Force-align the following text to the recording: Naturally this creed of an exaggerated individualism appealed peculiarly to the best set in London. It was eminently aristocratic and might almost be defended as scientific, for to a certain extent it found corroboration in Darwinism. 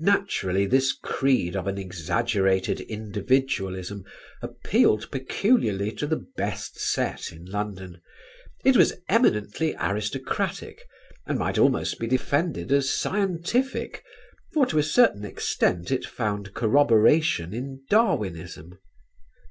Naturally 0.00 0.64
this 0.64 0.94
creed 0.94 1.54
of 1.54 1.66
an 1.66 1.76
exaggerated 1.76 2.80
individualism 2.80 4.02
appealed 4.40 5.10
peculiarly 5.10 5.92
to 5.96 6.06
the 6.06 6.26
best 6.34 6.80
set 6.80 7.30
in 7.30 7.44
London. 7.44 8.00
It 8.64 8.74
was 8.74 8.94
eminently 9.06 9.76
aristocratic 9.78 10.88
and 11.26 11.38
might 11.38 11.58
almost 11.58 11.98
be 12.00 12.06
defended 12.06 12.72
as 12.72 12.88
scientific, 12.88 14.02
for 14.54 14.64
to 14.64 14.78
a 14.78 14.82
certain 14.82 15.26
extent 15.26 15.90
it 15.90 16.06
found 16.06 16.54
corroboration 16.54 17.52
in 17.52 17.82
Darwinism. 17.90 18.78